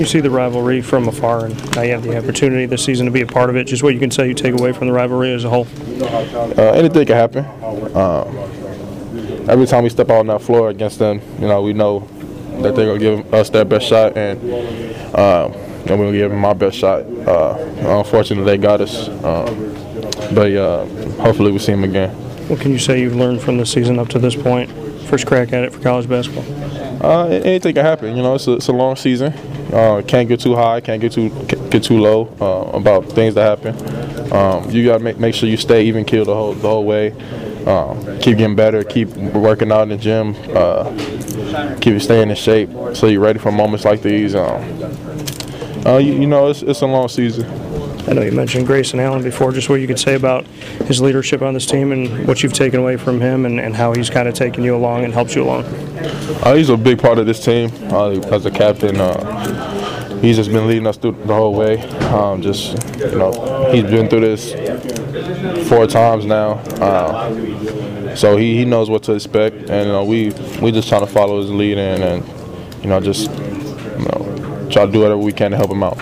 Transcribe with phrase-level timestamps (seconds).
[0.00, 3.12] You see the rivalry from afar, and now you have the opportunity this season to
[3.12, 3.64] be a part of it.
[3.64, 5.66] Just what you can say you take away from the rivalry as a whole.
[6.02, 7.44] Uh, anything can happen.
[7.94, 8.34] Um,
[9.46, 12.08] every time we step out on that floor against them, you know, we know
[12.62, 14.38] that they're gonna give us their best shot, and
[15.14, 15.52] um,
[15.84, 17.02] and we'll give them our best shot.
[17.02, 19.74] Uh, unfortunately, they got us, um,
[20.34, 20.86] but uh,
[21.20, 22.08] hopefully we see them again.
[22.48, 24.70] What can you say you've learned from the season up to this point?
[25.10, 26.44] First crack at it for college basketball.
[27.04, 28.16] Uh, anything can happen.
[28.16, 29.32] You know, it's a, it's a long season.
[29.72, 31.30] Uh, can't get too high, can't get too
[31.70, 34.32] get too low uh, about things that happen.
[34.32, 37.10] Um, you gotta make, make sure you stay even keel the whole the whole way.
[37.66, 42.70] Um, keep getting better, keep working out in the gym, uh, keep staying in shape
[42.94, 44.36] so you're ready for moments like these.
[44.36, 44.62] Um,
[45.86, 47.44] uh, you, you know, it's, it's a long season.
[48.10, 49.52] I know you mentioned Grayson Allen before.
[49.52, 50.44] Just what you could say about
[50.88, 53.92] his leadership on this team and what you've taken away from him, and, and how
[53.94, 55.64] he's kind of taken you along and helped you along.
[56.42, 59.00] Uh, he's a big part of this team uh, as a captain.
[59.00, 61.78] Uh, he's just been leading us through the whole way.
[62.08, 64.54] Um, just you know, he's been through this
[65.68, 70.30] four times now, uh, so he, he knows what to expect, and we
[70.60, 74.84] we just trying to follow his lead and, and you know just you know try
[74.84, 75.96] to do whatever we can to help him out.